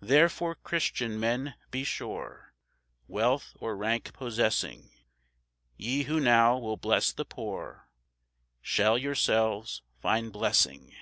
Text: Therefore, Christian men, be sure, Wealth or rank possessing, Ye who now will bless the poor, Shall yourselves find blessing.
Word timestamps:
Therefore, 0.00 0.54
Christian 0.54 1.20
men, 1.20 1.54
be 1.70 1.84
sure, 1.84 2.54
Wealth 3.06 3.54
or 3.60 3.76
rank 3.76 4.14
possessing, 4.14 4.92
Ye 5.76 6.04
who 6.04 6.20
now 6.20 6.56
will 6.58 6.78
bless 6.78 7.12
the 7.12 7.26
poor, 7.26 7.90
Shall 8.62 8.96
yourselves 8.96 9.82
find 10.00 10.32
blessing. 10.32 10.94